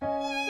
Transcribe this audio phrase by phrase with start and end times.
[0.00, 0.45] 就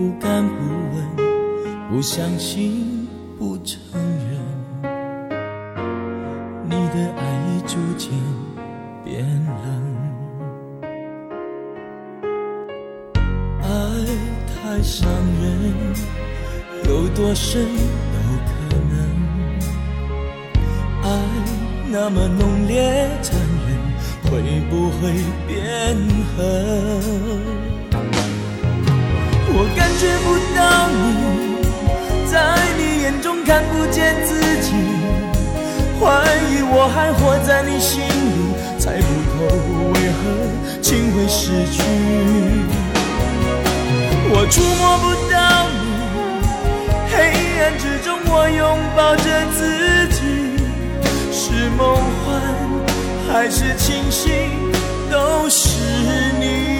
[0.00, 0.54] 不敢不
[0.94, 2.89] 问，不相信。
[36.94, 38.08] 还活在你心里，
[38.78, 39.36] 猜不透
[39.92, 40.20] 为何
[40.82, 41.82] 情会失去。
[44.32, 45.34] 我触摸不到
[45.70, 45.78] 你，
[47.10, 47.14] 黑
[47.60, 48.60] 暗之中我拥
[48.96, 49.24] 抱着
[49.56, 49.58] 自
[50.14, 50.18] 己，
[51.32, 51.80] 是梦
[52.24, 52.28] 幻
[53.32, 54.30] 还是清醒，
[55.10, 55.78] 都是
[56.38, 56.79] 你。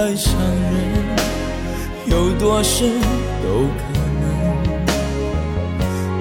[0.00, 0.72] 太伤人，
[2.06, 2.88] 有多深
[3.42, 3.82] 都可
[4.22, 4.24] 能。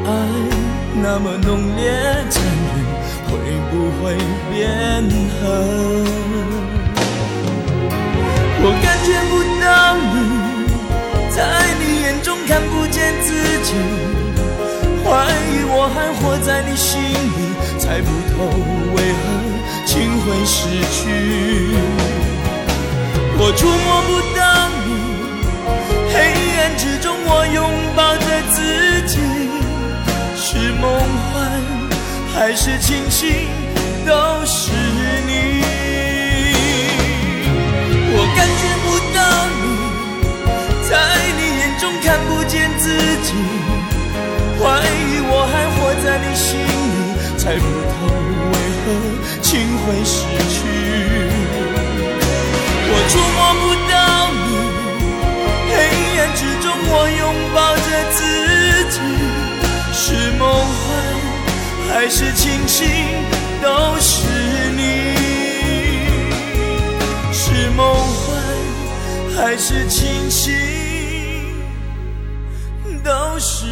[0.03, 0.07] 爱
[1.01, 1.89] 那么浓烈
[2.29, 2.75] 残忍，
[3.29, 3.31] 会
[3.71, 4.03] 不会
[4.51, 4.59] 变
[5.39, 5.47] 狠？
[8.61, 9.65] 我感觉不到
[10.11, 10.13] 你。
[11.33, 11.39] 在
[11.79, 13.31] 你眼中看不见自
[13.63, 13.67] 己，
[15.05, 15.07] 怀
[15.53, 18.43] 疑我还活在你心里，猜不透
[18.93, 19.23] 为何
[19.85, 20.99] 情会失去。
[23.41, 24.41] 我触摸不到
[24.85, 24.87] 你，
[26.13, 26.15] 黑
[26.59, 27.57] 暗之中我拥
[27.95, 28.59] 抱着自
[29.07, 29.17] 己，
[30.35, 30.83] 是梦
[31.31, 31.49] 幻
[32.35, 33.47] 还是清醒，
[34.05, 34.11] 都
[34.45, 34.71] 是
[35.25, 35.63] 你。
[38.11, 38.85] 我感觉不
[39.15, 39.17] 到
[39.55, 39.63] 你
[40.89, 40.91] 在
[41.37, 41.89] 你眼中。
[42.01, 42.89] 看不见自
[43.23, 43.33] 己，
[44.59, 46.67] 怀疑我还活在你心里，
[47.37, 47.95] 猜不透
[48.51, 48.85] 为何
[49.41, 49.47] 情
[49.85, 50.17] 会失
[62.01, 62.87] 还是清醒，
[63.61, 63.67] 都
[63.99, 64.25] 是
[64.71, 65.17] 你。
[67.33, 68.41] 是梦幻
[69.35, 70.53] 还是清醒？
[73.03, 73.65] 都是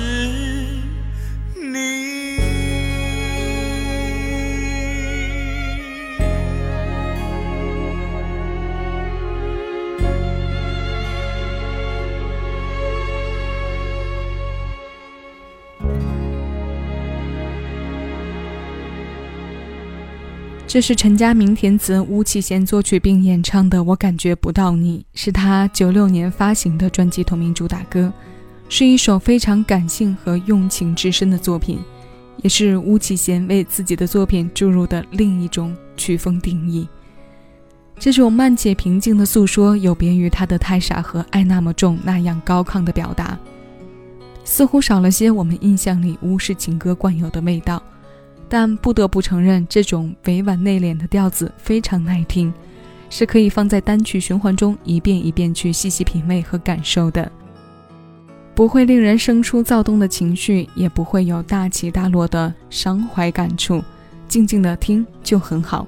[20.77, 28.13] 这是陈佳明填词，巫启贤作曲并演唱的《我感觉不到你》，是他九六年发行的专辑同名主打歌。
[28.69, 31.79] 是一首非常感性和用情至深的作品，
[32.43, 36.87] 也是巫启贤为自己的作品注入的另一种曲风定义。
[37.97, 43.35] 这种慢且平静的诉说，有别于他的《太傻》和《爱那么重》那样高亢的表达，
[44.43, 47.81] 似乎少了些我们印象里巫式情歌惯有的味道。
[48.49, 52.53] 但不得不承认，这种委婉内敛的调子非常耐听，
[53.09, 57.29] 是可以放在单曲循环中一遍一遍去细细品味和感受的，
[58.55, 63.83] 不会令人生出躁动的情绪，也不会有大起大落的伤怀感触，
[64.27, 65.85] 静静的听就很好。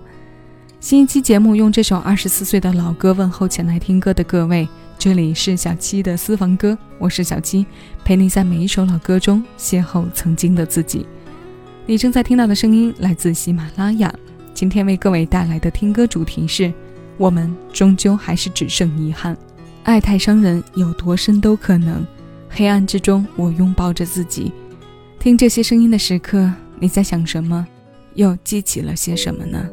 [0.81, 4.67] 新一期节目用这首二十四岁的老歌问候前来听歌的各位，
[4.97, 7.65] 这里是小七的私房歌，我是小七，
[8.05, 11.05] 陪你在每一首老歌中邂逅曾经的自己。
[11.89, 14.13] 你正在听到的声音来自喜马拉雅，
[14.53, 16.71] 今天为各位带来的听歌主题是：
[17.17, 19.35] 我们终究还是只剩遗憾，
[19.81, 22.05] 爱太伤人，有多深都可能。
[22.47, 24.51] 黑暗之中，我拥抱着自己，
[25.17, 27.65] 听这些声音的时刻，你在想什么？
[28.13, 29.67] 又记起了些什么呢？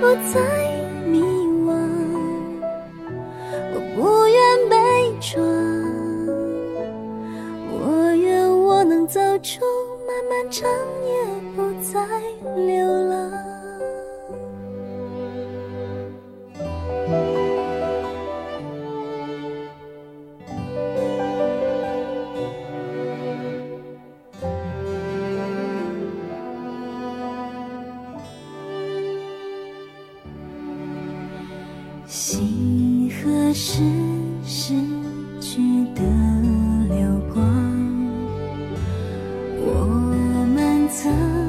[0.00, 0.40] 不再
[1.06, 1.20] 迷
[1.64, 1.68] 惘
[3.72, 4.76] 我不愿被
[5.20, 5.42] 抓
[7.72, 9.60] 我愿我能走出
[10.06, 10.68] 漫漫长
[11.04, 11.10] 夜
[11.54, 12.00] 不再
[12.64, 12.89] 流
[39.62, 41.39] 我们曾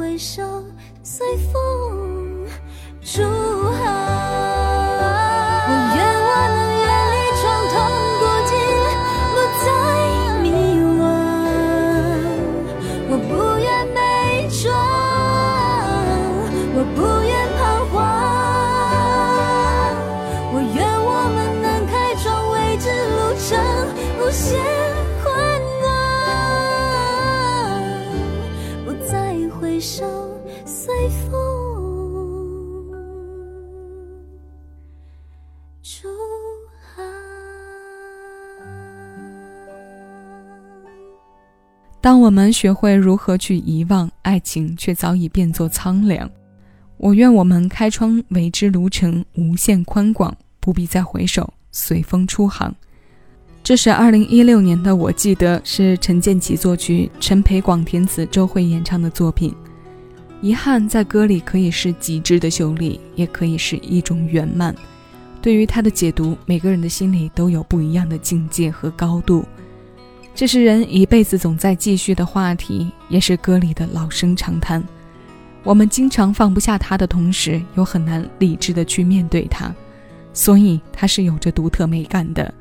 [0.00, 0.64] 回首
[1.02, 1.79] 随风
[42.30, 46.30] 我们学会如何去遗忘爱情，却早已变作苍凉。
[46.96, 52.72] 我愿我们开窗为之路程无限宽广，不必再回首，随风出航。
[53.64, 59.52] 这是二零一六年的，我记得是陈建骐作曲，陈培广填词，周蕙演唱的作品。
[60.40, 64.72] 遗憾在歌里可以是极致的秀丽，也可以是一种圆满。
[65.42, 69.44] 对于它的解读，每个人的心里都有不一样的境界和高度。
[70.40, 74.82] 这是人一辈子总在继续的话题，也是歌里的老生常谈。
[75.62, 79.70] 我们经常放不下它的同时，又很难理智的去面对它，
[80.32, 82.54] 所以它是有着独特美感的。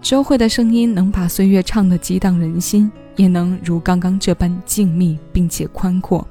[0.00, 6.24] 周慧的声音能把岁月唱得激荡人心，也能如刚刚这般静谧并且宽阔。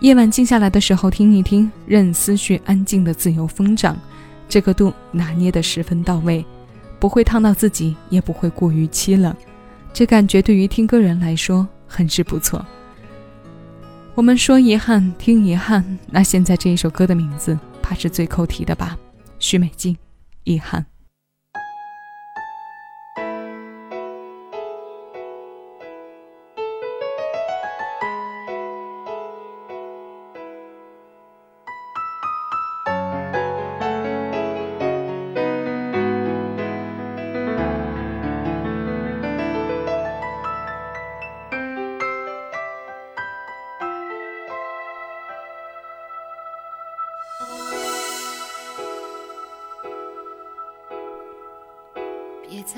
[0.00, 3.94] 夜晚静下来的时候，听一听，任思绪安静的自由疯长，
[4.48, 6.42] 这个度拿捏得十分到位，
[7.02, 9.34] 不会烫到自己，也不会过于凄冷，
[9.92, 12.64] 这感觉对于听歌人来说很是不错。
[14.14, 18.96] 我们说遗憾，听遗憾，那现在这一首歌的名字，怕是最扣题的吧？
[19.40, 19.96] 许美静，
[20.44, 20.91] 遗憾。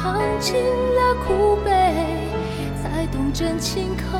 [0.00, 1.70] 尝尽了苦悲，
[2.80, 4.16] 才懂真情可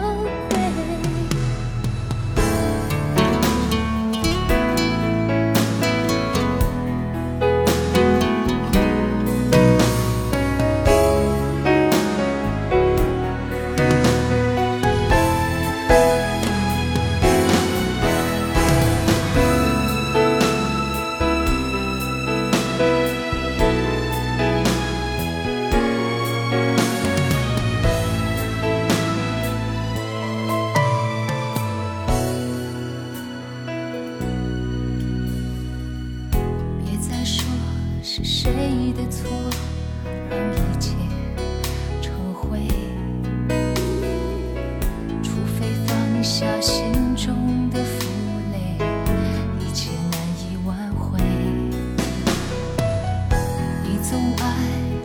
[54.11, 54.55] 总爱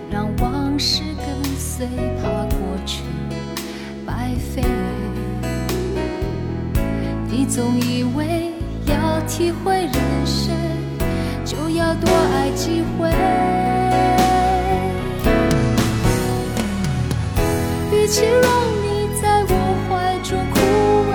[0.10, 1.86] 让往事跟随，
[2.22, 3.01] 怕过去
[4.05, 4.63] 白费。
[7.27, 8.53] 你总以为
[8.86, 9.93] 要体会人
[10.25, 10.55] 生，
[11.43, 13.10] 就要多爱几回。
[17.91, 18.50] 与其让
[18.83, 19.51] 你在我
[19.89, 20.55] 怀中枯
[21.12, 21.13] 萎，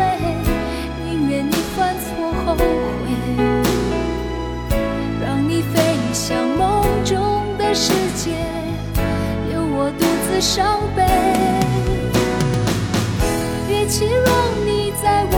[1.06, 2.06] 宁愿你犯错
[2.44, 2.62] 后悔，
[5.22, 5.80] 让你飞
[6.12, 6.77] 向梦
[7.68, 8.30] 的世界，
[9.50, 11.02] 留我独自伤悲。
[13.68, 14.32] 与其让
[14.64, 15.36] 你在我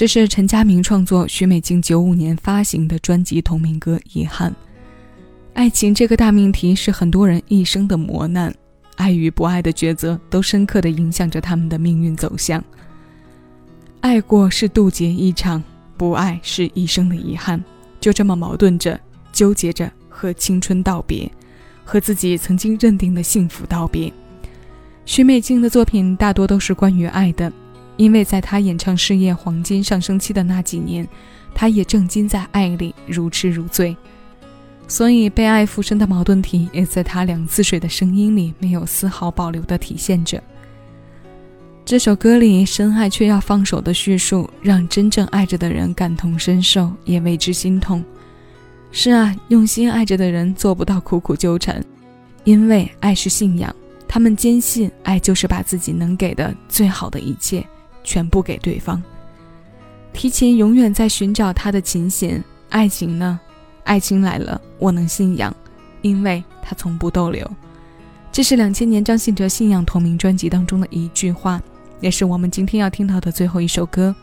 [0.00, 4.50] 这是陈佳明创作、许美静九五年发行的专辑同名歌《遗憾》。
[5.52, 8.50] 爱情这个大命题是很多人一生的磨难，
[8.96, 12.64] 爱与不爱的抉择都深刻地影响着他们的命运走向。
[14.00, 15.62] 爱过是渡劫一场，
[15.98, 17.62] 不爱是一生的遗憾。
[18.00, 18.98] 就这么矛盾着、
[19.34, 21.30] 纠结着，和青春道别，
[21.84, 24.10] 和自己曾经认定的幸福道别。
[25.04, 27.52] 许美静的作品大多都是关于爱的，
[28.00, 31.06] 因为在他演唱事业黄金上升期的那几年，
[31.54, 33.94] 他也正经在爱里如痴如醉。
[34.88, 40.42] 所以，被爱附身的矛盾体也在他两次水的声音里没有丝毫保留地体现着。
[41.84, 48.02] 这首歌里深爱却要放手的叙述，让真正爱着的人感同身受，也为之心痛。
[48.90, 51.84] 是啊，用心爱着的人做不到苦苦纠缠，
[52.44, 53.76] 因为爱是信仰，
[54.08, 57.62] 他们坚信爱就是把自己能给的最好的一切
[58.02, 59.02] 全部给对方。
[60.12, 63.38] 提琴永远在寻找他的琴弦，爱情呢？
[63.84, 65.54] 爱情来了，我能信仰，
[66.02, 67.48] 因为它从不逗留。
[68.32, 71.60] 这是两千年张信哲信仰同名专辑当中的一句话，
[72.00, 74.14] 也是我们今天要听到的最后一首歌。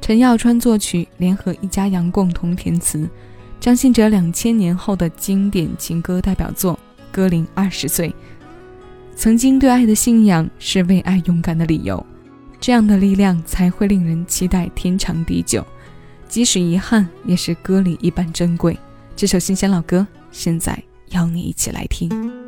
[0.00, 3.08] 陈耀川作曲，联合一家扬共同填词。
[3.60, 6.78] 张信哲两千年后的经典情歌代表作，
[7.10, 8.14] 歌龄二十岁。
[9.16, 12.06] 曾经对爱的信仰是为爱勇敢的理由，
[12.60, 15.64] 这样的力量才会令人期待天长地久。
[16.28, 18.78] 即使遗憾，也是歌里一般珍贵。
[19.16, 22.47] 这首新鲜老歌，现在邀你一起来听。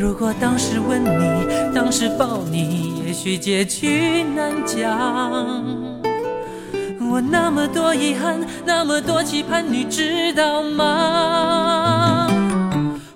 [0.00, 4.78] 如果当时吻你，当时抱你，也许结局难讲。
[7.10, 12.26] 我那么多遗憾，那么多期盼，你知道吗？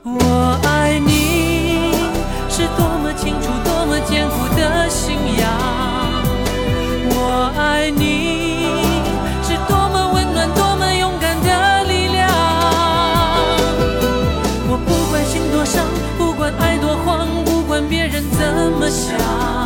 [0.05, 1.93] 我爱你
[2.49, 5.49] 是多么清楚，多么坚固的信仰。
[7.09, 8.16] 我爱你
[18.87, 19.66] 么想，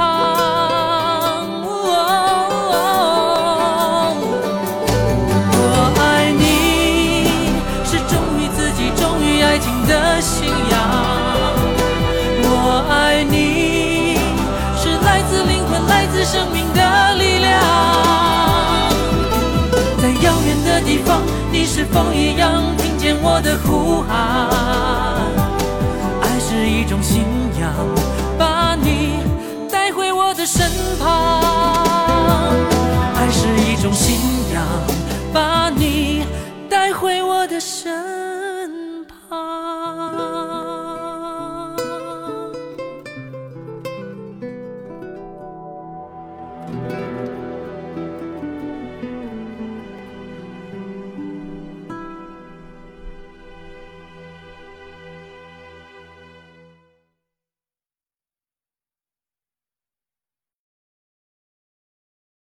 [0.00, 1.44] 啊
[5.52, 5.58] 我
[6.00, 6.42] 爱你
[7.84, 10.74] 是忠于自己忠于爱情的信仰。
[12.42, 14.16] 我爱你
[14.76, 16.80] 是来自灵魂来自生命的
[17.16, 17.50] 力量。
[20.00, 21.20] 在遥远的地方
[21.52, 24.48] 你是否一样听见我的呼喊？
[26.22, 27.22] 爱是一种信
[30.52, 31.40] 身旁。
[33.14, 34.18] 爱是一种信
[34.52, 34.66] 仰，
[35.32, 36.24] 把你
[36.68, 38.09] 带回我的身。